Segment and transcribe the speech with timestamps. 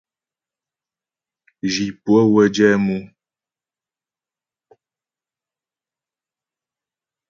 [1.71, 2.97] Zhi pʉə́ə wə́ jɛ mʉ.